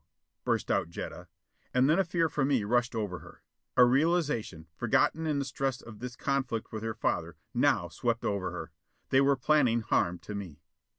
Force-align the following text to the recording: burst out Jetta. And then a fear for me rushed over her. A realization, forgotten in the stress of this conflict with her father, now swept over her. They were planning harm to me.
burst 0.43 0.71
out 0.71 0.89
Jetta. 0.89 1.27
And 1.75 1.87
then 1.87 1.99
a 1.99 2.03
fear 2.03 2.27
for 2.27 2.43
me 2.43 2.63
rushed 2.63 2.95
over 2.95 3.19
her. 3.19 3.43
A 3.77 3.85
realization, 3.85 4.65
forgotten 4.75 5.27
in 5.27 5.37
the 5.37 5.45
stress 5.45 5.79
of 5.79 5.99
this 5.99 6.15
conflict 6.15 6.71
with 6.71 6.81
her 6.81 6.95
father, 6.95 7.37
now 7.53 7.87
swept 7.87 8.25
over 8.25 8.49
her. 8.49 8.71
They 9.11 9.21
were 9.21 9.35
planning 9.35 9.81
harm 9.81 10.17
to 10.17 10.33
me. 10.33 10.63